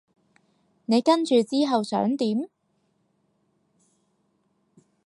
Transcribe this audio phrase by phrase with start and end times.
[0.87, 2.49] 你跟住之後想點？